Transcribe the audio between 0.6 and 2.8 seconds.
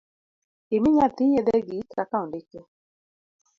Imi nyathi yedhegi kaka ondiki